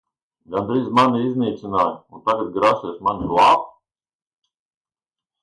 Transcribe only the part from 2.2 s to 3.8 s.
tagad grasies mani glābt?